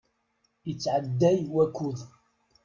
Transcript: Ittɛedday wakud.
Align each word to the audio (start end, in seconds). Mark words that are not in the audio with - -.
Ittɛedday 0.71 1.39
wakud. 1.53 1.99